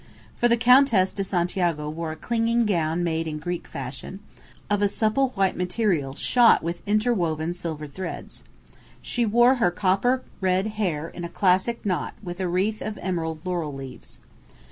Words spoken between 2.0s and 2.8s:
a clinging